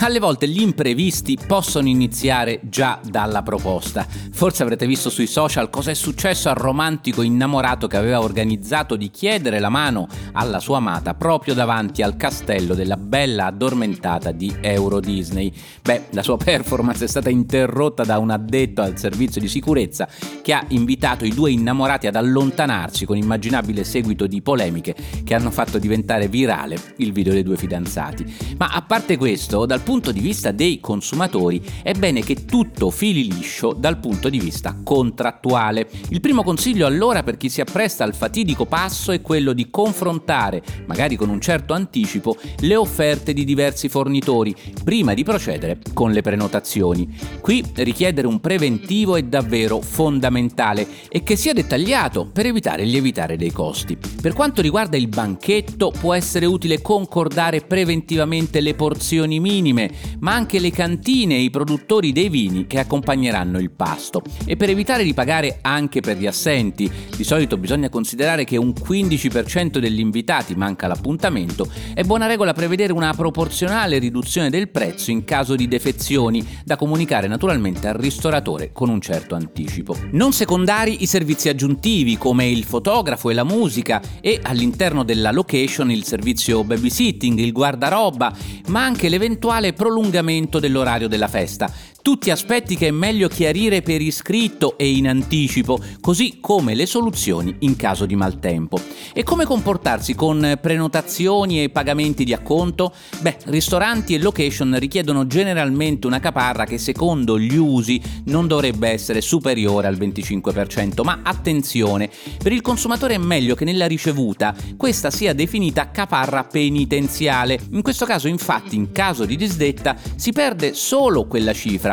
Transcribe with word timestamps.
alle 0.00 0.18
volte 0.18 0.48
gli 0.48 0.60
imprevisti 0.60 1.38
possono 1.46 1.88
iniziare 1.88 2.60
già 2.64 3.00
dalla 3.02 3.42
proposta. 3.42 4.06
Forse 4.32 4.62
avrete 4.62 4.86
visto 4.86 5.08
sui 5.08 5.26
social 5.26 5.70
cosa 5.70 5.90
è 5.90 5.94
successo 5.94 6.48
al 6.48 6.56
romantico 6.56 7.22
innamorato 7.22 7.86
che 7.86 7.96
aveva 7.96 8.20
organizzato 8.20 8.96
di 8.96 9.10
chiedere 9.10 9.60
la 9.60 9.68
mano 9.68 10.08
alla 10.32 10.60
sua 10.60 10.78
amata 10.78 11.14
proprio 11.14 11.54
davanti 11.54 12.02
al 12.02 12.16
castello 12.16 12.74
della 12.74 12.96
bella 12.96 13.46
addormentata 13.46 14.32
di 14.32 14.52
Euro 14.60 15.00
Disney. 15.00 15.52
Beh, 15.82 16.06
la 16.10 16.22
sua 16.22 16.36
performance 16.36 17.04
è 17.04 17.08
stata 17.08 17.30
interrotta 17.30 18.04
da 18.04 18.18
un 18.18 18.30
addetto 18.30 18.82
al 18.82 18.98
servizio 18.98 19.40
di 19.40 19.48
sicurezza 19.48 20.08
che 20.42 20.52
ha 20.52 20.64
invitato 20.68 21.24
i 21.24 21.32
due 21.32 21.52
innamorati 21.52 22.06
ad 22.06 22.16
allontanarsi 22.16 23.06
con 23.06 23.16
immaginabile 23.16 23.84
seguito 23.84 24.26
di 24.26 24.42
polemiche 24.42 24.94
che 25.22 25.34
hanno 25.34 25.50
fatto 25.50 25.78
diventare 25.78 26.28
virale 26.28 26.76
il 26.96 27.12
video 27.12 27.32
dei 27.32 27.42
due 27.42 27.56
fidanzati. 27.56 28.54
Ma 28.58 28.68
a 28.68 28.82
parte 28.82 29.16
questo, 29.16 29.64
dal 29.64 29.82
punto 29.84 30.10
di 30.10 30.20
vista 30.20 30.50
dei 30.50 30.80
consumatori 30.80 31.62
è 31.82 31.92
bene 31.92 32.22
che 32.22 32.46
tutto 32.46 32.90
fili 32.90 33.30
liscio 33.30 33.72
dal 33.72 33.98
punto 33.98 34.28
di 34.28 34.40
vista 34.40 34.80
contrattuale. 34.82 35.88
Il 36.08 36.20
primo 36.20 36.42
consiglio 36.42 36.86
allora 36.86 37.22
per 37.22 37.36
chi 37.36 37.48
si 37.48 37.60
appresta 37.60 38.02
al 38.02 38.14
fatidico 38.14 38.64
passo 38.64 39.12
è 39.12 39.20
quello 39.20 39.52
di 39.52 39.68
confrontare, 39.70 40.62
magari 40.86 41.16
con 41.16 41.28
un 41.28 41.40
certo 41.40 41.74
anticipo, 41.74 42.36
le 42.60 42.74
offerte 42.74 43.34
di 43.34 43.44
diversi 43.44 43.88
fornitori 43.88 44.56
prima 44.82 45.12
di 45.12 45.22
procedere 45.22 45.78
con 45.92 46.12
le 46.12 46.22
prenotazioni. 46.22 47.16
Qui 47.40 47.62
richiedere 47.74 48.26
un 48.26 48.40
preventivo 48.40 49.16
è 49.16 49.22
davvero 49.22 49.80
fondamentale 49.82 50.88
e 51.08 51.22
che 51.22 51.36
sia 51.36 51.52
dettagliato 51.52 52.26
per 52.32 52.46
evitare 52.46 52.84
il 52.84 52.90
lievitare 52.90 53.36
dei 53.36 53.52
costi. 53.52 53.98
Per 54.20 54.32
quanto 54.32 54.62
riguarda 54.62 54.96
il 54.96 55.08
banchetto 55.08 55.92
può 56.00 56.14
essere 56.14 56.46
utile 56.46 56.80
concordare 56.80 57.60
preventivamente 57.60 58.60
le 58.60 58.74
porzioni 58.74 59.40
minime 59.40 59.73
minime, 59.74 59.90
ma 60.20 60.32
anche 60.32 60.60
le 60.60 60.70
cantine 60.70 61.34
e 61.34 61.40
i 61.40 61.50
produttori 61.50 62.12
dei 62.12 62.28
vini 62.28 62.66
che 62.66 62.78
accompagneranno 62.78 63.58
il 63.58 63.72
pasto. 63.72 64.22
E 64.46 64.56
per 64.56 64.70
evitare 64.70 65.02
di 65.02 65.12
pagare 65.12 65.58
anche 65.60 66.00
per 66.00 66.16
gli 66.16 66.26
assenti, 66.26 66.90
di 67.14 67.24
solito 67.24 67.56
bisogna 67.58 67.88
considerare 67.88 68.44
che 68.44 68.56
un 68.56 68.72
15% 68.72 69.78
degli 69.78 69.98
invitati 69.98 70.54
manca 70.54 70.86
l'appuntamento, 70.86 71.68
è 71.92 72.02
buona 72.04 72.26
regola 72.26 72.52
prevedere 72.52 72.92
una 72.92 73.12
proporzionale 73.12 73.98
riduzione 73.98 74.48
del 74.48 74.70
prezzo 74.70 75.10
in 75.10 75.24
caso 75.24 75.56
di 75.56 75.66
defezioni, 75.68 76.46
da 76.64 76.76
comunicare 76.76 77.26
naturalmente 77.26 77.88
al 77.88 77.94
ristoratore 77.94 78.70
con 78.72 78.88
un 78.88 79.00
certo 79.00 79.34
anticipo. 79.34 79.96
Non 80.12 80.32
secondari 80.32 81.02
i 81.02 81.06
servizi 81.06 81.48
aggiuntivi 81.48 82.16
come 82.16 82.46
il 82.46 82.64
fotografo 82.64 83.30
e 83.30 83.34
la 83.34 83.44
musica 83.44 84.00
e 84.20 84.38
all'interno 84.42 85.02
della 85.02 85.32
location 85.32 85.90
il 85.90 86.04
servizio 86.04 86.62
babysitting, 86.62 87.38
il 87.38 87.52
guardaroba, 87.52 88.32
ma 88.68 88.84
anche 88.84 89.08
l'eventuale 89.08 89.63
prolungamento 89.72 90.58
dell'orario 90.58 91.08
della 91.08 91.28
festa, 91.28 91.70
tutti 92.04 92.30
aspetti 92.30 92.76
che 92.76 92.88
è 92.88 92.90
meglio 92.90 93.28
chiarire 93.28 93.80
per 93.80 94.02
iscritto 94.02 94.76
e 94.76 94.90
in 94.90 95.08
anticipo, 95.08 95.80
così 96.02 96.36
come 96.38 96.74
le 96.74 96.84
soluzioni 96.84 97.56
in 97.60 97.76
caso 97.76 98.04
di 98.04 98.14
maltempo. 98.14 98.78
E 99.14 99.22
come 99.22 99.46
comportarsi 99.46 100.14
con 100.14 100.58
prenotazioni 100.60 101.62
e 101.62 101.70
pagamenti 101.70 102.24
di 102.24 102.34
acconto? 102.34 102.92
Beh, 103.20 103.38
ristoranti 103.44 104.12
e 104.12 104.18
location 104.18 104.78
richiedono 104.78 105.26
generalmente 105.26 106.06
una 106.06 106.20
caparra 106.20 106.66
che 106.66 106.76
secondo 106.76 107.38
gli 107.38 107.56
usi 107.56 107.98
non 108.24 108.46
dovrebbe 108.46 108.90
essere 108.90 109.22
superiore 109.22 109.86
al 109.86 109.96
25%, 109.96 111.02
ma 111.04 111.20
attenzione, 111.22 112.10
per 112.36 112.52
il 112.52 112.60
consumatore 112.60 113.14
è 113.14 113.18
meglio 113.18 113.54
che 113.54 113.64
nella 113.64 113.86
ricevuta 113.86 114.54
questa 114.76 115.10
sia 115.10 115.32
definita 115.32 115.90
caparra 115.90 116.44
penitenziale. 116.44 117.58
In 117.70 117.80
questo 117.80 118.04
caso 118.04 118.28
infatti 118.28 118.76
in 118.76 118.92
caso 118.92 119.24
di 119.24 119.36
disdetta 119.36 119.96
si 120.16 120.32
perde 120.32 120.74
solo 120.74 121.26
quella 121.26 121.54
cifra 121.54 121.92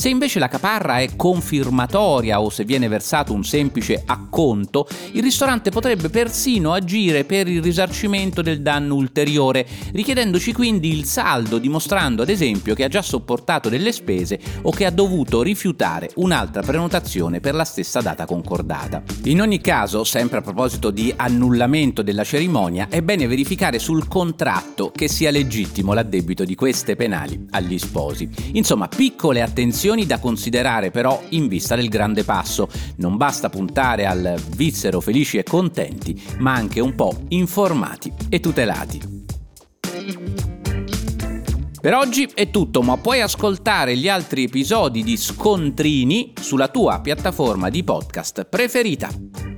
se 0.00 0.08
invece 0.08 0.38
la 0.38 0.48
caparra 0.48 1.00
è 1.00 1.14
confirmatoria 1.14 2.40
o 2.40 2.48
se 2.48 2.64
viene 2.64 2.88
versato 2.88 3.34
un 3.34 3.44
semplice 3.44 4.02
acconto, 4.06 4.88
il 5.12 5.22
ristorante 5.22 5.68
potrebbe 5.68 6.08
persino 6.08 6.72
agire 6.72 7.24
per 7.24 7.46
il 7.48 7.60
risarcimento 7.62 8.40
del 8.40 8.62
danno 8.62 8.94
ulteriore, 8.94 9.66
richiedendoci 9.92 10.54
quindi 10.54 10.88
il 10.96 11.04
saldo, 11.04 11.58
dimostrando 11.58 12.22
ad 12.22 12.30
esempio 12.30 12.74
che 12.74 12.84
ha 12.84 12.88
già 12.88 13.02
sopportato 13.02 13.68
delle 13.68 13.92
spese 13.92 14.40
o 14.62 14.70
che 14.70 14.86
ha 14.86 14.90
dovuto 14.90 15.42
rifiutare 15.42 16.08
un'altra 16.14 16.62
prenotazione 16.62 17.40
per 17.40 17.54
la 17.54 17.64
stessa 17.64 18.00
data 18.00 18.24
concordata. 18.24 19.02
In 19.24 19.42
ogni 19.42 19.60
caso, 19.60 20.04
sempre 20.04 20.38
a 20.38 20.40
proposito 20.40 20.90
di 20.90 21.12
annullamento 21.14 22.00
della 22.00 22.24
cerimonia, 22.24 22.86
è 22.88 23.02
bene 23.02 23.26
verificare 23.26 23.78
sul 23.78 24.08
contratto 24.08 24.92
che 24.96 25.08
sia 25.08 25.30
legittimo 25.30 25.92
l'addebito 25.92 26.46
di 26.46 26.54
queste 26.54 26.96
penali 26.96 27.48
agli 27.50 27.78
sposi. 27.78 28.26
Insomma, 28.54 28.88
piccole 28.88 29.42
attenzioni 29.42 29.88
attenzioni 29.90 30.06
da 30.06 30.18
considerare 30.18 30.90
però 30.90 31.20
in 31.30 31.48
vista 31.48 31.74
del 31.74 31.88
grande 31.88 32.24
passo. 32.24 32.68
Non 32.96 33.16
basta 33.16 33.48
puntare 33.48 34.06
al 34.06 34.40
vissero 34.54 35.00
felici 35.00 35.38
e 35.38 35.42
contenti, 35.42 36.20
ma 36.38 36.52
anche 36.52 36.80
un 36.80 36.94
po' 36.94 37.24
informati 37.28 38.12
e 38.28 38.40
tutelati. 38.40 39.18
Per 41.80 41.94
oggi 41.94 42.30
è 42.34 42.50
tutto, 42.50 42.82
ma 42.82 42.98
puoi 42.98 43.22
ascoltare 43.22 43.96
gli 43.96 44.08
altri 44.08 44.44
episodi 44.44 45.02
di 45.02 45.16
Scontrini 45.16 46.34
sulla 46.38 46.68
tua 46.68 47.00
piattaforma 47.00 47.70
di 47.70 47.82
podcast 47.82 48.44
preferita. 48.44 49.49